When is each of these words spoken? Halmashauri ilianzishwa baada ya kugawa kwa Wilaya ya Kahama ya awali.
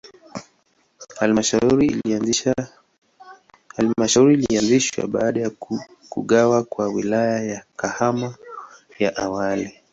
Halmashauri 3.75 4.33
ilianzishwa 4.33 5.07
baada 5.07 5.41
ya 5.41 5.51
kugawa 6.09 6.63
kwa 6.63 6.87
Wilaya 6.87 7.43
ya 7.43 7.63
Kahama 7.75 8.35
ya 8.99 9.15
awali. 9.17 9.77